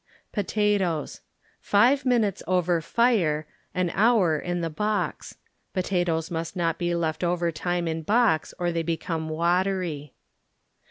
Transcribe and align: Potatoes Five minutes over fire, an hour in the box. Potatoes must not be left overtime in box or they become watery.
Potatoes 0.31 1.21
Five 1.59 2.07
minutes 2.07 2.41
over 2.47 2.81
fire, 2.81 3.45
an 3.75 3.91
hour 3.93 4.39
in 4.39 4.61
the 4.61 4.69
box. 4.71 5.37
Potatoes 5.75 6.31
must 6.31 6.55
not 6.55 6.79
be 6.79 6.95
left 6.95 7.23
overtime 7.23 7.87
in 7.87 8.01
box 8.01 8.51
or 8.57 8.71
they 8.71 8.81
become 8.81 9.29
watery. 9.29 10.15